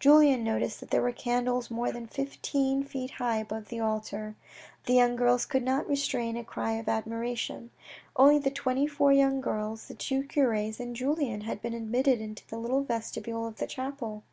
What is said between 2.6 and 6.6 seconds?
feet high upon the altar. The young girls could not restrain a